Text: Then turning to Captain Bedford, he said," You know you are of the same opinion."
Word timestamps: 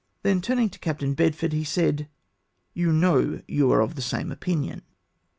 Then 0.23 0.41
turning 0.41 0.71
to 0.71 0.79
Captain 0.79 1.13
Bedford, 1.13 1.53
he 1.53 1.63
said," 1.63 2.09
You 2.81 2.91
know 2.91 3.43
you 3.47 3.71
are 3.71 3.81
of 3.81 3.93
the 3.93 4.01
same 4.01 4.31
opinion." 4.31 4.81